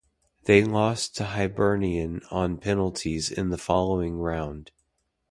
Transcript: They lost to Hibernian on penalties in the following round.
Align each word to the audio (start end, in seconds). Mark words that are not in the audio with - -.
They 0.45 0.63
lost 0.63 1.15
to 1.17 1.25
Hibernian 1.25 2.21
on 2.31 2.57
penalties 2.57 3.29
in 3.31 3.49
the 3.49 3.57
following 3.59 4.17
round. 4.17 4.71